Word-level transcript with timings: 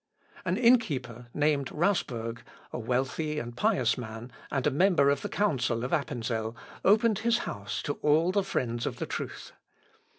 An 0.45 0.57
innkeeper, 0.57 1.27
named 1.31 1.67
Rausberg, 1.69 2.39
a 2.73 2.79
wealthy 2.79 3.37
and 3.37 3.55
pious 3.55 3.99
man, 3.99 4.31
and 4.49 4.65
a 4.65 4.71
member 4.71 5.11
of 5.11 5.21
the 5.21 5.29
council 5.29 5.83
of 5.83 5.91
Appenzel, 5.93 6.57
opened 6.83 7.19
his 7.19 7.37
house 7.45 7.83
to 7.83 7.93
all 8.01 8.31
the 8.31 8.43
friends 8.43 8.87
of 8.87 8.97
truth. 9.07 9.51